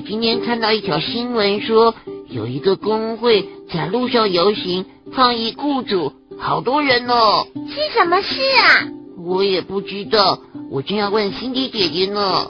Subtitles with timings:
[0.00, 1.94] 今天看到一条新闻说，
[2.28, 7.46] 有一个工会在路上游行抗议雇主，好多人哦。
[7.68, 8.88] 是什么事啊？
[9.24, 10.40] 我也不知道，
[10.70, 12.48] 我正要问辛迪姐姐呢。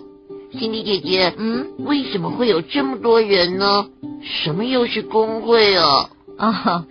[0.52, 3.86] 辛迪姐姐，嗯，为什么会有这么多人呢？
[4.22, 6.10] 什么又是工会啊？
[6.38, 6.84] 哦，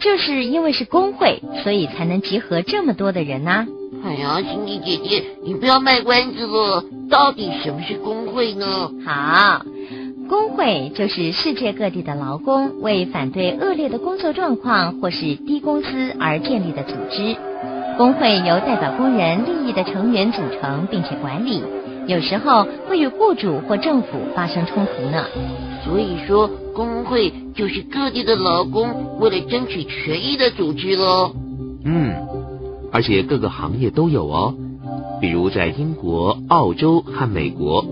[0.00, 3.66] 就是因为是工会，所以才能集合这么多的人呐、
[4.04, 8.90] 哎呀，辛迪姐姐，你不要卖关子了，到底什么是工会呢？
[9.04, 9.64] 好，
[10.32, 17.36] 工会就是世界各地的劳工为反对恶劣的工作状况或是低工资而建立的组织。
[17.98, 21.62] 工会由代表工人利益的成员组成，并且管理，
[22.06, 25.26] 有时候会与雇主或政府发生冲突呢。
[25.84, 31.32] 所以说，工会就是各地的劳工为了争取权益的组织喽。
[31.84, 32.14] 嗯，
[32.90, 34.54] 而且各个行业都有哦，
[35.20, 37.84] 比如在英国、澳洲和美国，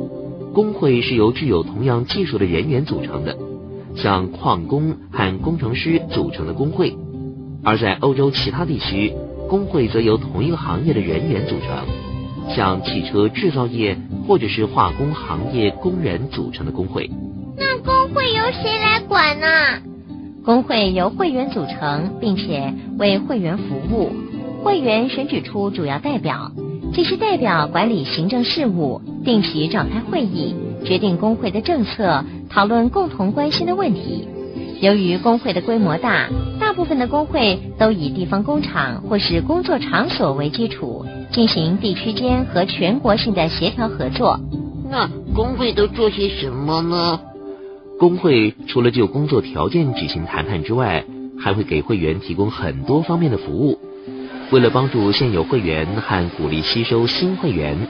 [0.52, 3.36] 工会是由具有同样技术的人员组成的，
[3.94, 6.96] 像矿工和工程师组成的工会；
[7.62, 9.12] 而在欧洲其他地区，
[9.48, 17.10] 工会则由同一个行业的人员组成，像汽车制造业或者是化工行业工人组成的工会。
[17.56, 19.46] 那工会由谁来管呢、
[20.44, 24.10] 工会由会员组成，并且为会员服务。
[24.62, 26.52] 会员选举出主要代表，
[26.92, 34.26] 这些代表管理行政事务，定期召开会议，决定工会的政策，讨论共同关心的问题。
[34.80, 44.40] 由于工会的规模大，大部分的工会都以地方工厂或是工作场所为基础，进行地区间和全国性的协调合作。
[44.90, 47.20] 那工会都做些什么呢？
[48.00, 51.04] 工会除了就工作条件举行谈判之外，
[51.38, 53.78] 还会给会员提供很多方面的服务。
[54.50, 57.86] 为了帮助现有会员和鼓励吸收新会员，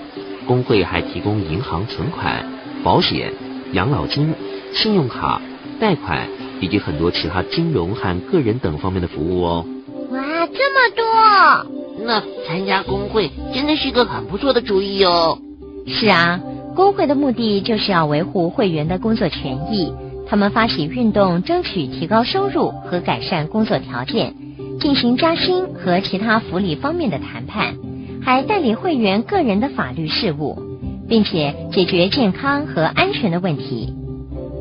[0.46, 2.44] 工会还提供银行存款、
[2.84, 3.32] 保险、
[3.72, 4.34] 养老金、
[4.74, 5.40] 信用卡、
[5.80, 6.28] 贷款
[6.60, 9.64] 以及很多其他金融和个人等方面的服务哦。
[10.10, 12.04] 哇，这么多！
[12.04, 15.38] 那参加工会真的是个很不错的主意哦。
[15.86, 16.40] 是啊，
[16.76, 19.94] 工会的目的就是要维护会员的工作权益。
[20.28, 24.34] 他们发起运动，争取提高收入和改善工作条件，
[24.80, 27.76] 进行加薪和其他福利方面的谈判，
[28.22, 30.58] 还代理会员个人的法律事务，
[31.06, 33.94] 并且解决健康和安全的问题。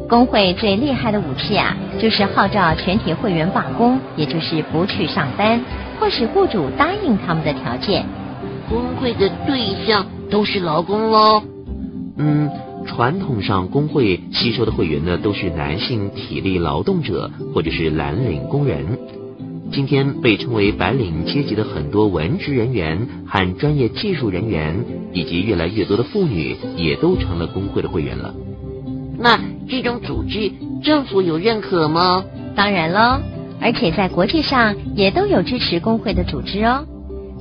[0.09, 5.63] 工会最厉害的武器啊，就是号召全体会员罢工，也就是不去上班，
[5.97, 8.05] 迫使雇主答应他们的条件。
[8.67, 11.41] 工会的对象都是劳工喽。
[12.17, 12.49] 嗯，
[12.85, 18.99] 传统上工会吸收的会员呢，都是男性体力劳动者或者是蓝领工人。
[19.71, 28.33] 今天被称为白领阶级的很多文职人员和专业技术人员，以及越来越多的妇女，也都成了工会的会员了。
[29.17, 30.51] 那这种组织
[30.83, 32.23] 政府有认可吗？
[32.55, 33.21] 当然喽，
[33.61, 36.85] 而且在国际上也都有支持工会的组织哦。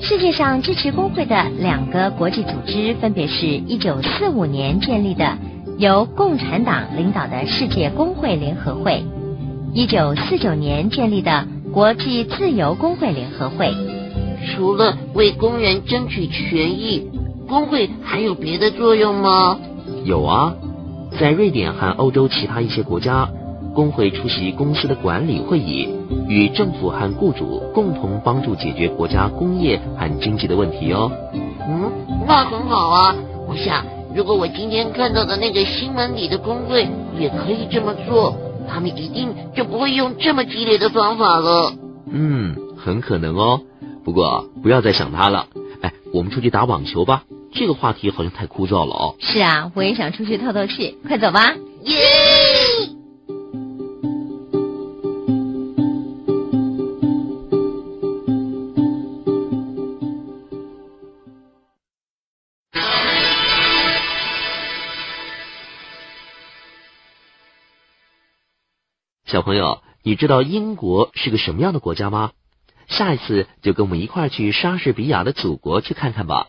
[0.01, 5.39] 世界上支持工会的两个国际组织，分别是一九四五年建立的
[5.79, 9.03] 由共产党领导的世界工会联合会，
[9.73, 11.47] 一九四九年建立的
[11.79, 13.73] 国际自由工会联合会。
[14.49, 17.09] 除了为工人争取权益，
[17.49, 19.61] 工会还有别的作用吗？
[20.05, 20.55] 有啊，
[21.21, 23.29] 在瑞典和欧洲其他一些国家，
[23.77, 25.89] 工会出席公司的管理会议，
[26.27, 31.13] 与政府和雇主共同帮助解决国家工业和经济的问题哦。
[31.69, 31.93] 嗯，
[32.27, 33.15] 那很好啊。
[33.47, 38.35] 我想，如果我今天看到的那个新闻里的工会也可以这么做，
[38.69, 41.73] 他们一定就不会用这么激烈的方法了。
[42.11, 43.63] 嗯，很可能哦。
[44.05, 45.47] 不过不要再想他了。
[45.81, 47.25] 哎，我们出去打网球吧。
[47.53, 49.17] 这个话题好像太枯燥了哦。
[49.19, 51.55] 是啊，我也想出去透透气，快走吧。
[51.85, 51.97] 耶！
[69.29, 72.31] 小朋友你知道英国是个什么样的国家吗？
[72.89, 76.47] 下一次就跟我们一块去莎士比亚的祖国去看看吧。